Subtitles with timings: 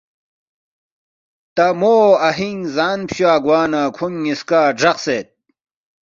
[1.55, 1.95] “تا مو
[2.27, 5.27] اَہِینگ زان فچوا گوا نہ کھونگ نِ٘یسکا گرَقسید